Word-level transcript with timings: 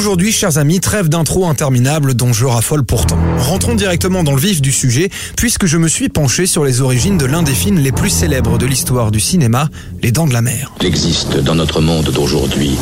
Aujourd'hui, 0.00 0.32
chers 0.32 0.56
amis, 0.56 0.80
trêve 0.80 1.10
d'intro 1.10 1.44
interminable 1.46 2.14
dont 2.14 2.32
je 2.32 2.46
raffole 2.46 2.84
pourtant. 2.84 3.18
Rentrons 3.36 3.74
directement 3.74 4.24
dans 4.24 4.32
le 4.32 4.40
vif 4.40 4.62
du 4.62 4.72
sujet, 4.72 5.10
puisque 5.36 5.66
je 5.66 5.76
me 5.76 5.88
suis 5.88 6.08
penché 6.08 6.46
sur 6.46 6.64
les 6.64 6.80
origines 6.80 7.18
de 7.18 7.26
l'un 7.26 7.42
des 7.42 7.52
films 7.52 7.76
les 7.76 7.92
plus 7.92 8.08
célèbres 8.08 8.56
de 8.56 8.64
l'histoire 8.64 9.10
du 9.10 9.20
cinéma, 9.20 9.68
Les 10.02 10.10
Dents 10.10 10.26
de 10.26 10.32
la 10.32 10.40
Mer. 10.40 10.72
Il 10.80 10.86
existe 10.86 11.36
dans 11.42 11.54
notre 11.54 11.82
monde 11.82 12.08
d'aujourd'hui 12.14 12.78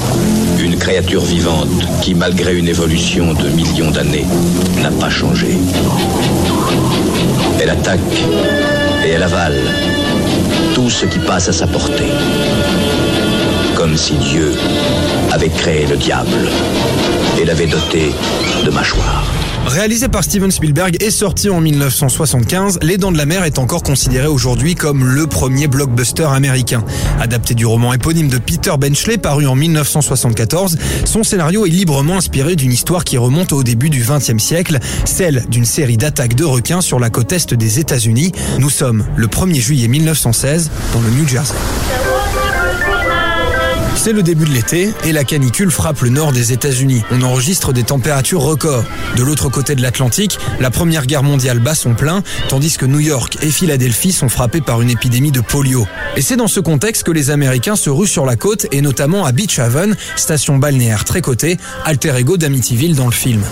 une 0.60 0.78
créature 0.78 1.24
vivante 1.24 1.68
qui, 2.02 2.14
malgré 2.14 2.56
une 2.56 2.68
évolution 2.68 3.34
de 3.34 3.48
millions 3.48 3.90
d'années, 3.90 4.26
n'a 4.80 4.92
pas 4.92 5.10
changé. 5.10 5.58
Elle 7.60 7.70
attaque 7.70 7.98
et 9.04 9.08
elle 9.08 9.24
avale 9.24 9.60
tout 10.72 10.88
ce 10.88 11.04
qui 11.04 11.18
passe 11.18 11.48
à 11.48 11.52
sa 11.52 11.66
portée. 11.66 12.12
Comme 13.74 13.96
si 13.96 14.14
Dieu 14.14 14.52
avait 15.32 15.48
créé 15.48 15.86
le 15.86 15.96
diable 15.96 16.48
et 17.40 17.44
l'avait 17.44 17.66
doté 17.66 18.12
de 18.64 18.70
mâchoires. 18.70 19.24
Réalisé 19.66 20.08
par 20.08 20.24
Steven 20.24 20.50
Spielberg 20.50 20.96
et 21.00 21.10
sorti 21.10 21.50
en 21.50 21.60
1975, 21.60 22.78
Les 22.82 22.96
Dents 22.96 23.12
de 23.12 23.18
la 23.18 23.26
Mer 23.26 23.44
est 23.44 23.58
encore 23.58 23.82
considéré 23.82 24.26
aujourd'hui 24.26 24.74
comme 24.74 25.06
le 25.06 25.26
premier 25.26 25.66
blockbuster 25.66 26.24
américain. 26.24 26.82
Adapté 27.20 27.54
du 27.54 27.66
roman 27.66 27.92
éponyme 27.92 28.28
de 28.28 28.38
Peter 28.38 28.72
Benchley 28.78 29.18
paru 29.18 29.46
en 29.46 29.54
1974, 29.54 30.78
son 31.04 31.22
scénario 31.22 31.66
est 31.66 31.70
librement 31.70 32.16
inspiré 32.16 32.56
d'une 32.56 32.72
histoire 32.72 33.04
qui 33.04 33.18
remonte 33.18 33.52
au 33.52 33.62
début 33.62 33.90
du 33.90 34.02
XXe 34.02 34.42
siècle, 34.42 34.78
celle 35.04 35.44
d'une 35.50 35.66
série 35.66 35.98
d'attaques 35.98 36.34
de 36.34 36.44
requins 36.44 36.80
sur 36.80 36.98
la 36.98 37.10
côte 37.10 37.32
est 37.32 37.52
des 37.52 37.78
États-Unis. 37.78 38.32
Nous 38.58 38.70
sommes 38.70 39.04
le 39.16 39.26
1er 39.26 39.60
juillet 39.60 39.88
1916 39.88 40.70
dans 40.94 41.00
le 41.00 41.10
New 41.10 41.28
Jersey. 41.28 41.54
C'est 43.98 44.12
le 44.12 44.22
début 44.22 44.44
de 44.44 44.52
l'été 44.52 44.94
et 45.04 45.10
la 45.10 45.24
canicule 45.24 45.72
frappe 45.72 46.02
le 46.02 46.10
nord 46.10 46.30
des 46.30 46.52
États-Unis. 46.52 47.02
On 47.10 47.20
enregistre 47.22 47.72
des 47.72 47.82
températures 47.82 48.42
records. 48.42 48.84
De 49.16 49.24
l'autre 49.24 49.48
côté 49.48 49.74
de 49.74 49.82
l'Atlantique, 49.82 50.38
la 50.60 50.70
Première 50.70 51.04
Guerre 51.04 51.24
mondiale 51.24 51.58
bat 51.58 51.74
son 51.74 51.94
plein, 51.94 52.22
tandis 52.48 52.76
que 52.76 52.86
New 52.86 53.00
York 53.00 53.38
et 53.42 53.50
Philadelphie 53.50 54.12
sont 54.12 54.28
frappés 54.28 54.60
par 54.60 54.82
une 54.82 54.90
épidémie 54.90 55.32
de 55.32 55.40
polio. 55.40 55.84
Et 56.14 56.22
c'est 56.22 56.36
dans 56.36 56.46
ce 56.46 56.60
contexte 56.60 57.02
que 57.02 57.10
les 57.10 57.30
Américains 57.30 57.74
se 57.74 57.90
ruent 57.90 58.06
sur 58.06 58.24
la 58.24 58.36
côte 58.36 58.68
et 58.70 58.82
notamment 58.82 59.26
à 59.26 59.32
Beach 59.32 59.58
Haven, 59.58 59.96
station 60.14 60.58
balnéaire 60.58 61.04
très 61.04 61.20
cotée, 61.20 61.58
alter 61.84 62.14
ego 62.18 62.36
d'Amityville 62.36 62.94
dans 62.94 63.06
le 63.06 63.12
film. 63.12 63.42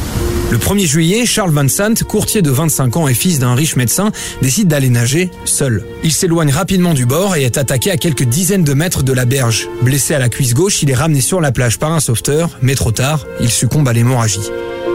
Le 0.49 0.59
1er 0.59 0.87
juillet, 0.87 1.27
Charles 1.27 1.51
Van 1.51 1.67
Sant, 1.67 2.05
courtier 2.07 2.41
de 2.41 2.51
25 2.51 2.97
ans 2.97 3.09
et 3.09 3.15
fils 3.15 3.41
d'un 3.41 3.57
riche 3.57 3.75
médecin, 3.75 4.13
décide 4.43 4.69
d'aller 4.69 4.91
nager 4.91 5.29
seul. 5.45 5.85
Il 6.05 6.13
s'éloigne 6.13 6.53
rapidement 6.53 6.95
du 6.95 7.05
bord 7.05 7.35
et 7.35 7.43
est 7.43 7.59
attaqué 7.59 7.91
à 7.91 7.97
quelques 7.97 8.23
dizaines 8.23 8.63
de 8.63 8.73
mètres 8.73 9.03
de 9.03 9.13
la 9.13 9.25
berge. 9.25 9.69
Blessé 9.83 10.15
à 10.15 10.21
la 10.21 10.29
cuisse 10.29 10.55
gauche, 10.55 10.85
il 10.85 10.91
est 10.91 10.95
ramené 10.95 11.21
sur 11.21 11.41
la 11.41 11.51
plage 11.51 11.81
par 11.81 11.93
un 11.93 11.99
sauveteur, 11.99 12.51
mais 12.63 12.77
trop 12.77 12.93
tard, 12.93 13.27
il 13.41 13.51
succombe 13.51 13.89
à 13.89 13.93
l'hémorragie. 13.93 14.49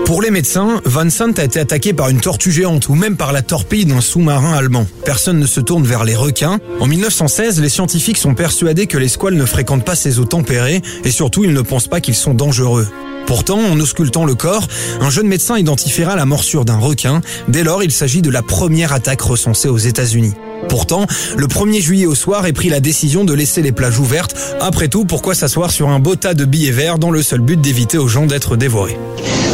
Pour 0.06 0.22
les 0.22 0.32
médecins, 0.32 0.82
Van 0.86 1.10
Sant 1.10 1.34
a 1.38 1.44
été 1.44 1.60
attaqué 1.60 1.92
par 1.92 2.08
une 2.08 2.22
tortue 2.22 2.52
géante 2.52 2.88
ou 2.88 2.96
même 2.96 3.18
par 3.18 3.34
la 3.34 3.42
torpille 3.42 3.86
d'un 3.86 4.02
sous-marin 4.02 4.54
allemand. 4.54 4.88
Personne 5.04 5.40
ne 5.40 5.46
se 5.46 5.60
tourne 5.60 5.84
vers 5.84 6.06
les 6.06 6.16
requins. 6.16 6.60
En 6.80 6.88
1916, 6.88 7.62
les 7.62 7.70
scientifiques 7.70 8.18
sont 8.18 8.36
persuadés 8.36 8.88
que 8.88 8.98
les 8.98 9.10
squales 9.10 9.36
ne 9.36 9.46
fréquentent 9.46 9.86
pas 9.86 9.96
ces 9.96 10.20
eaux 10.20 10.26
tempérées 10.26 10.82
et 11.04 11.12
surtout 11.12 11.44
ils 11.44 11.54
ne 11.54 11.62
pensent 11.62 11.88
pas 11.88 12.00
qu'ils 12.00 12.16
sont 12.16 12.34
dangereux. 12.34 12.88
Pourtant, 13.32 13.60
en 13.60 13.80
auscultant 13.80 14.26
le 14.26 14.36
corps, 14.36 14.68
un 15.00 15.10
jeune 15.10 15.28
médecin 15.28 15.58
identifiera 15.58 16.18
la 16.18 16.26
morsure 16.26 16.66
d'un 16.66 16.78
requin. 16.78 17.22
Dès 17.48 17.64
lors, 17.64 17.82
il 17.82 17.90
s'agit 17.90 18.22
de 18.22 18.30
la 18.30 18.42
première 18.42 18.92
attaque 18.92 19.22
recensée 19.22 19.70
aux 19.70 19.78
États-Unis. 19.78 20.34
Pourtant, 20.68 21.06
le 21.38 21.48
1er 21.48 21.80
juillet 21.80 22.06
au 22.08 22.14
soir 22.14 22.46
est 22.46 22.52
pris 22.52 22.68
la 22.68 22.82
décision 22.82 23.24
de 23.24 23.34
laisser 23.34 23.62
les 23.62 23.72
plages 23.72 24.00
ouvertes. 24.00 24.36
Après 24.60 24.90
tout, 24.90 25.06
pourquoi 25.06 25.34
s'asseoir 25.34 25.72
sur 25.72 25.88
un 25.88 26.00
beau 26.00 26.18
tas 26.18 26.34
de 26.34 26.44
billets 26.44 26.72
verts 26.72 27.00
dans 27.00 27.10
le 27.10 27.24
seul 27.24 27.40
but 27.40 27.62
d'éviter 27.62 27.98
aux 27.98 28.10
gens 28.10 28.26
d'être 28.26 28.58
dévorés? 28.58 28.98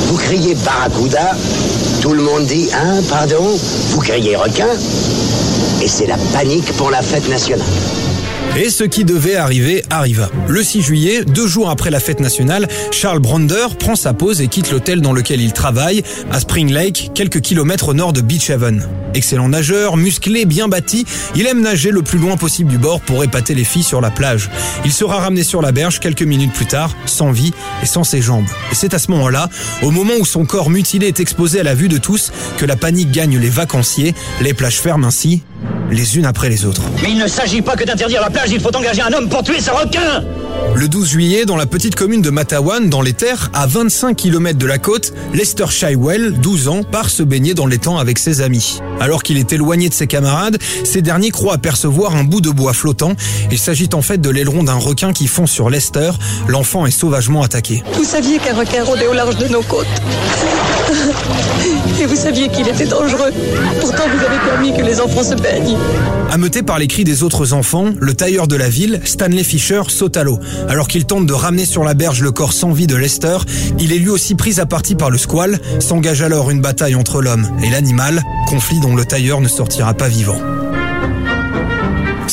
Vous 0.07 0.17
criez 0.17 0.55
barracuda, 0.55 1.37
tout 2.01 2.13
le 2.13 2.23
monde 2.23 2.47
dit 2.47 2.69
hein, 2.73 2.99
pardon, 3.07 3.59
vous 3.91 3.99
criez 3.99 4.37
requin, 4.37 4.69
et 5.83 5.87
c'est 5.87 6.07
la 6.07 6.17
panique 6.33 6.73
pour 6.77 6.89
la 6.89 7.03
fête 7.03 7.29
nationale. 7.29 7.67
Et 8.59 8.72
ce 8.72 8.84
qui 8.84 9.06
devait 9.06 9.35
arriver 9.35 9.84
arriva. 9.91 10.31
Le 10.47 10.63
6 10.63 10.81
juillet, 10.81 11.23
deux 11.23 11.45
jours 11.45 11.69
après 11.69 11.91
la 11.91 12.00
fête 12.00 12.19
nationale, 12.19 12.68
Charles 12.91 13.19
Bronder 13.19 13.68
prend 13.78 13.95
sa 13.95 14.13
pause 14.13 14.41
et 14.41 14.47
quitte 14.47 14.72
l'hôtel 14.72 15.01
dans 15.01 15.13
lequel 15.13 15.41
il 15.41 15.53
travaille, 15.53 16.01
à 16.31 16.40
Spring 16.40 16.73
Lake, 16.73 17.12
quelques 17.13 17.40
kilomètres 17.40 17.90
au 17.90 17.94
nord 17.94 18.13
de 18.13 18.22
Beach 18.22 18.50
Haven. 18.50 18.84
Excellent 19.13 19.50
nageur, 19.50 19.96
musclé, 19.96 20.46
bien 20.46 20.67
bâti, 20.67 21.06
il 21.35 21.46
aime 21.46 21.62
nager 21.62 21.91
le 21.91 22.01
plus 22.01 22.17
loin 22.17 22.35
possible 22.35 22.72
du 22.72 22.79
bord 22.79 23.00
pour 23.01 23.23
épater 23.23 23.53
les 23.53 23.63
filles 23.63 23.84
sur 23.84 24.01
la 24.01 24.09
plage. 24.09 24.50
Il 24.85 24.91
sera 24.91 25.19
ramené 25.19 25.44
sur 25.44 25.62
la 25.62 25.72
berge 25.72 26.00
quelques 26.00 26.23
minutes 26.23 26.53
plus 26.53 26.66
tard, 26.66 26.96
sans 27.06 27.31
vie 27.31 27.53
et 27.84 27.85
sans 27.85 28.03
ses 28.03 28.23
jambes. 28.23 28.47
Et 28.72 28.75
c'est 28.75 28.96
à 28.96 29.00
ce 29.00 29.12
moment-là, 29.12 29.50
au 29.84 29.91
moment 29.91 30.13
où 30.19 30.25
son 30.25 30.46
corps 30.46 30.72
mutilé 30.72 31.06
est 31.06 31.19
exposé 31.19 31.59
à 31.59 31.63
la 31.63 31.75
vue 31.75 31.90
de 31.90 32.00
tous, 32.00 32.31
que 32.57 32.66
la 32.66 32.75
panique 32.75 33.12
gagne 33.12 33.38
les 33.38 33.50
vacanciers, 33.50 34.16
les 34.41 34.56
plages 34.56 34.79
ferment 34.79 35.06
ainsi, 35.06 35.44
les 35.91 36.17
unes 36.17 36.25
après 36.25 36.49
les 36.49 36.65
autres. 36.65 36.81
Mais 37.01 37.11
il 37.11 37.17
ne 37.17 37.27
s'agit 37.27 37.61
pas 37.61 37.75
que 37.75 37.83
d'interdire 37.83 38.21
la 38.21 38.29
plage, 38.29 38.49
il 38.51 38.59
faut 38.59 38.75
engager 38.75 39.01
un 39.01 39.13
homme 39.13 39.29
pour 39.29 39.43
tuer 39.43 39.59
ce 39.59 39.71
requin 39.71 40.23
Le 40.75 40.88
12 40.88 41.09
juillet, 41.09 41.45
dans 41.45 41.56
la 41.56 41.66
petite 41.66 41.95
commune 41.95 42.22
de 42.22 42.29
Matawan, 42.29 42.88
dans 42.90 43.01
les 43.01 43.13
terres, 43.13 43.50
à 43.53 43.66
25 43.66 44.16
km 44.16 44.59
de 44.59 44.66
la 44.68 44.78
côte, 44.78 45.12
Lester 45.34 45.66
Shywell, 45.69 46.34
12 46.40 46.68
ans, 46.68 46.84
part 46.84 47.09
se 47.09 47.23
baigner 47.23 47.56
dans 47.56 47.66
l'étang 47.66 47.97
avec 47.97 48.19
ses 48.19 48.41
amis. 48.41 48.79
Alors 49.00 49.23
qu'il 49.23 49.38
est 49.38 49.51
éloigné 49.53 49.90
de 49.90 49.94
ses 49.94 50.06
camarades, 50.06 50.59
ces 50.84 51.01
derniers 51.01 51.31
croient 51.31 51.56
apercevoir 51.56 52.16
un 52.16 52.23
bout 52.23 52.41
de 52.41 52.51
bois 52.51 52.73
flottant. 52.73 53.13
Il 53.51 53.57
s'agit 53.57 53.90
en 53.94 54.01
fait 54.01 54.19
de 54.19 54.29
l'aileron 54.29 54.63
d'un 54.63 54.75
requin 54.75 55.13
qui 55.13 55.28
fond 55.28 55.47
sur 55.47 55.69
Lester. 55.69 56.12
L'enfant 56.47 56.85
est 56.85 56.91
sauvagement 56.91 57.41
attaqué. 57.41 57.84
Vous 57.94 58.03
saviez 58.03 58.38
qu'un 58.38 58.56
requin 58.56 58.84
rôdait 58.84 59.07
au 59.07 59.13
large 59.13 59.38
de 59.38 59.47
nos 59.47 59.63
côtes. 59.63 59.88
Et 62.00 62.06
vous 62.06 62.16
saviez 62.16 62.50
qu'il 62.50 62.67
était 62.67 62.85
dangereux. 62.85 63.31
Pourtant, 63.81 64.03
vous 64.16 64.23
avez 64.23 64.38
permis 64.47 64.78
que 64.78 64.84
les 64.84 65.01
enfants 65.01 65.23
se 65.23 65.34
baignent. 65.34 65.78
Ameuté 66.29 66.62
par 66.62 66.78
les 66.78 66.88
cris 66.88 67.03
des 67.03 67.23
autres 67.23 67.53
enfants, 67.53 67.91
le 68.00 68.13
tailleur 68.13 68.47
de 68.47 68.56
la 68.56 68.69
ville, 68.69 69.01
Stanley 69.03 69.44
Fisher, 69.44 69.81
saute 69.88 70.17
à 70.17 70.23
l'eau. 70.23 70.40
Alors 70.69 70.88
qu'il 70.88 71.06
tente 71.06 71.25
de 71.25 71.34
ramener 71.34 71.66
sur 71.66 71.84
la 71.84 71.94
berge 71.94 72.22
le 72.22 72.31
corps 72.31 72.53
sans 72.53 72.72
vie 72.72 72.88
de 72.88 72.96
Lester, 72.96 73.38
il 73.80 73.94
est 73.94 74.00
lui 74.00 74.09
aussi 74.09 74.35
pris 74.35 74.59
à 74.59 74.66
partie 74.66 74.96
par 74.96 75.09
le 75.09 75.18
squale. 75.18 75.59
S'engage 75.80 76.22
alors 76.22 76.50
une 76.50 76.62
bataille 76.62 76.96
entre 76.96 77.22
l'homme 77.22 77.47
et 77.63 77.69
l'animal, 77.69 78.24
conflit 78.47 78.80
dont 78.80 78.96
le 78.96 79.06
tailleur 79.06 79.41
ne 79.41 79.47
sortira 79.47 79.94
pas 79.94 80.08
vivant. 80.08 80.40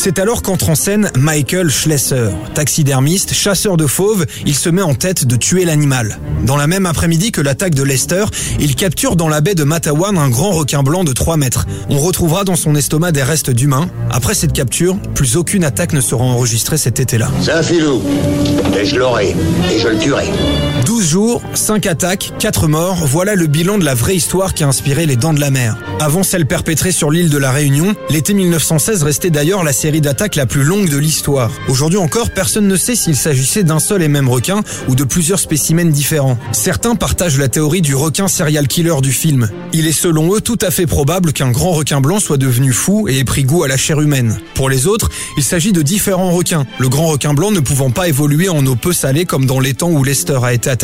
C'est 0.04 0.18
alors 0.18 0.42
qu'entre 0.42 0.68
en 0.68 0.74
scène 0.74 1.10
Michael 1.16 1.70
Schlesser. 1.70 2.28
Taxidermiste, 2.52 3.32
chasseur 3.32 3.78
de 3.78 3.86
fauves, 3.86 4.26
il 4.44 4.54
se 4.54 4.68
met 4.68 4.82
en 4.82 4.92
tête 4.92 5.24
de 5.24 5.34
tuer 5.34 5.64
l'animal. 5.64 6.18
Dans 6.44 6.58
la 6.58 6.66
même 6.66 6.84
après-midi 6.84 7.32
que 7.32 7.40
l'attaque 7.40 7.74
de 7.74 7.82
Lester, 7.82 8.26
il 8.60 8.74
capture 8.74 9.16
dans 9.16 9.30
la 9.30 9.40
baie 9.40 9.54
de 9.54 9.64
Matawan 9.64 10.18
un 10.18 10.28
grand 10.28 10.50
requin 10.50 10.82
blanc 10.82 11.04
de 11.04 11.14
3 11.14 11.38
mètres. 11.38 11.64
On 11.88 11.98
retrouvera 11.98 12.44
dans 12.44 12.54
son 12.54 12.74
estomac 12.74 13.12
des 13.12 13.22
restes 13.22 13.50
d'humains. 13.50 13.88
Après 14.10 14.34
cette 14.34 14.52
capture, 14.52 14.98
plus 15.14 15.38
aucune 15.38 15.64
attaque 15.64 15.94
ne 15.94 16.02
sera 16.02 16.22
enregistrée 16.22 16.76
cet 16.76 17.00
été-là. 17.00 17.30
C'est 17.40 17.52
un 17.52 17.62
filou, 17.62 18.02
et 18.78 18.84
je 18.84 18.96
l'aurai, 18.96 19.34
et 19.72 19.78
je 19.78 19.88
le 19.88 19.96
tuerai. 19.96 20.26
12 20.94 21.08
jours, 21.08 21.42
5 21.54 21.86
attaques, 21.86 22.32
4 22.38 22.68
morts, 22.68 23.04
voilà 23.04 23.34
le 23.34 23.48
bilan 23.48 23.78
de 23.78 23.84
la 23.84 23.94
vraie 23.94 24.14
histoire 24.14 24.54
qui 24.54 24.62
a 24.62 24.68
inspiré 24.68 25.06
les 25.06 25.16
Dents 25.16 25.34
de 25.34 25.40
la 25.40 25.50
Mer. 25.50 25.76
Avant 25.98 26.22
celle 26.22 26.46
perpétrée 26.46 26.92
sur 26.92 27.10
l'île 27.10 27.30
de 27.30 27.38
la 27.38 27.50
Réunion, 27.50 27.96
l'été 28.10 28.32
1916 28.32 29.02
restait 29.02 29.30
d'ailleurs 29.30 29.64
la 29.64 29.72
série 29.72 30.00
d'attaques 30.00 30.36
la 30.36 30.46
plus 30.46 30.62
longue 30.62 30.88
de 30.88 30.96
l'histoire. 30.96 31.50
Aujourd'hui 31.66 31.98
encore, 31.98 32.30
personne 32.30 32.68
ne 32.68 32.76
sait 32.76 32.94
s'il 32.94 33.16
s'agissait 33.16 33.64
d'un 33.64 33.80
seul 33.80 34.02
et 34.02 34.08
même 34.08 34.28
requin 34.28 34.62
ou 34.86 34.94
de 34.94 35.02
plusieurs 35.02 35.40
spécimens 35.40 35.90
différents. 35.90 36.38
Certains 36.52 36.94
partagent 36.94 37.38
la 37.38 37.48
théorie 37.48 37.82
du 37.82 37.96
requin 37.96 38.28
serial 38.28 38.68
killer 38.68 39.00
du 39.02 39.10
film. 39.12 39.48
Il 39.72 39.88
est 39.88 39.92
selon 39.92 40.36
eux 40.36 40.40
tout 40.40 40.58
à 40.60 40.70
fait 40.70 40.86
probable 40.86 41.32
qu'un 41.32 41.50
grand 41.50 41.72
requin 41.72 42.00
blanc 42.00 42.20
soit 42.20 42.36
devenu 42.36 42.72
fou 42.72 43.08
et 43.08 43.18
ait 43.18 43.24
pris 43.24 43.42
goût 43.42 43.64
à 43.64 43.68
la 43.68 43.76
chair 43.76 44.00
humaine. 44.00 44.38
Pour 44.54 44.68
les 44.68 44.86
autres, 44.86 45.10
il 45.36 45.42
s'agit 45.42 45.72
de 45.72 45.82
différents 45.82 46.30
requins, 46.30 46.66
le 46.78 46.88
grand 46.88 47.06
requin 47.06 47.34
blanc 47.34 47.50
ne 47.50 47.58
pouvant 47.60 47.90
pas 47.90 48.06
évoluer 48.06 48.48
en 48.48 48.64
eau 48.66 48.76
peu 48.76 48.92
salée 48.92 49.24
comme 49.24 49.46
dans 49.46 49.58
les 49.58 49.74
temps 49.74 49.90
où 49.90 50.04
Lester 50.04 50.38
a 50.42 50.52
été 50.52 50.70
attaqué, 50.70 50.83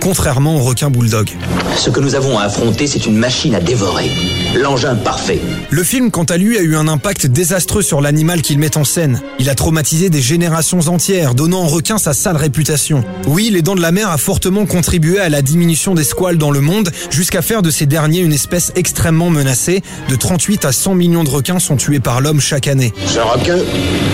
contrairement 0.00 0.56
au 0.56 0.60
requin 0.60 0.90
bulldog. 0.90 1.30
Ce 1.76 1.90
que 1.90 2.00
nous 2.00 2.14
avons 2.14 2.38
à 2.38 2.44
affronter, 2.44 2.86
c'est 2.86 3.06
une 3.06 3.16
machine 3.16 3.54
à 3.54 3.60
dévorer. 3.60 4.10
L'engin 4.54 4.96
parfait. 4.96 5.40
Le 5.70 5.84
film, 5.84 6.10
quant 6.10 6.24
à 6.24 6.36
lui, 6.36 6.58
a 6.58 6.62
eu 6.62 6.74
un 6.74 6.88
impact 6.88 7.26
désastreux 7.26 7.82
sur 7.82 8.00
l'animal 8.00 8.42
qu'il 8.42 8.58
met 8.58 8.76
en 8.76 8.82
scène. 8.82 9.22
Il 9.38 9.48
a 9.48 9.54
traumatisé 9.54 10.10
des 10.10 10.20
générations 10.20 10.80
entières, 10.88 11.36
donnant 11.36 11.62
au 11.62 11.68
requin 11.68 11.98
sa 11.98 12.14
sale 12.14 12.36
réputation. 12.36 13.04
Oui, 13.28 13.50
les 13.52 13.62
dents 13.62 13.76
de 13.76 13.80
la 13.80 13.92
mer 13.92 14.10
a 14.10 14.18
fortement 14.18 14.66
contribué 14.66 15.20
à 15.20 15.28
la 15.28 15.40
diminution 15.40 15.94
des 15.94 16.02
squales 16.02 16.36
dans 16.36 16.50
le 16.50 16.60
monde, 16.60 16.90
jusqu'à 17.10 17.42
faire 17.42 17.62
de 17.62 17.70
ces 17.70 17.86
derniers 17.86 18.20
une 18.20 18.32
espèce 18.32 18.72
extrêmement 18.74 19.30
menacée. 19.30 19.82
De 20.08 20.16
38 20.16 20.64
à 20.64 20.72
100 20.72 20.96
millions 20.96 21.22
de 21.22 21.30
requins 21.30 21.60
sont 21.60 21.76
tués 21.76 22.00
par 22.00 22.20
l'homme 22.20 22.40
chaque 22.40 22.66
année. 22.66 22.92
Ce 23.06 23.20
requin, 23.20 23.58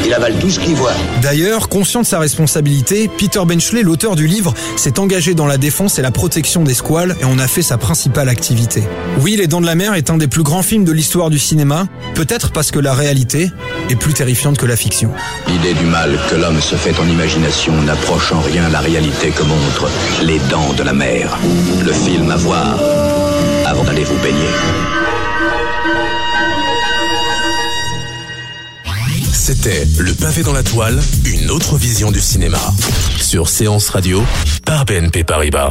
il 0.05 0.13
avale 0.13 0.35
tout 0.39 0.51
ce 0.51 0.61
qu'il 0.61 0.75
voit. 0.75 0.93
D'ailleurs, 1.23 1.71
conscient 1.71 2.03
de 2.03 2.07
sa 2.07 2.19
responsabilité, 2.19 3.09
Peter 3.17 3.41
Benchley, 3.47 3.83
l'auteur 3.83 4.17
du 4.17 4.27
livre, 4.27 4.53
s'est 4.77 4.99
engagé 4.99 5.33
dans 5.33 5.47
la 5.47 5.57
défense 5.57 5.99
et 5.99 6.03
la 6.03 6.11
protection 6.11 6.63
des 6.63 6.75
squales 6.75 7.17
et 7.23 7.25
en 7.25 7.39
a 7.39 7.49
fait 7.49 7.63
sa 7.63 7.79
principale 7.79 8.29
activité. 8.29 8.83
Oui, 9.23 9.37
Les 9.37 9.47
Dents 9.47 9.63
de 9.63 9.67
la 9.67 9.75
Mer 9.75 9.95
est 9.95 10.11
un 10.11 10.19
des 10.27 10.31
plus 10.31 10.43
grands 10.43 10.63
films 10.65 10.85
de 10.85 10.91
l'histoire 10.91 11.31
du 11.31 11.39
cinéma, 11.39 11.87
peut-être 12.17 12.51
parce 12.51 12.73
que 12.73 12.81
la 12.81 12.95
réalité 12.95 13.53
est 13.89 13.95
plus 13.95 14.13
terrifiante 14.13 14.59
que 14.59 14.67
la 14.67 14.75
fiction. 14.75 15.13
L'idée 15.47 15.73
du 15.73 15.85
mal 15.85 16.19
que 16.29 16.35
l'homme 16.35 16.61
se 16.61 16.75
fait 16.75 16.99
en 16.99 17.07
imagination 17.07 17.73
n'approche 17.83 18.33
en 18.33 18.41
rien 18.41 18.69
la 18.69 18.81
réalité 18.81 19.31
que 19.31 19.45
montrent 19.45 19.89
les 20.25 20.41
dents 20.51 20.73
de 20.73 20.83
la 20.83 20.93
mer. 20.93 21.39
Le 21.85 21.93
film 21.93 22.29
à 22.33 22.37
voir 22.37 22.77
avant 23.67 23.85
d'aller 23.85 24.03
vous 24.03 24.19
baigner. 24.19 24.51
C'était 29.33 29.87
Le 30.01 30.13
pavé 30.13 30.43
dans 30.43 30.53
la 30.53 30.65
toile, 30.65 31.01
une 31.25 31.53
autre 31.53 31.77
vision 31.77 32.11
du 32.11 32.21
cinéma. 32.21 32.59
Sur 33.21 33.49
Séance 33.49 33.91
Radio, 33.91 34.25
par 34.65 34.87
BNP 34.87 35.23
Paribas. 35.23 35.71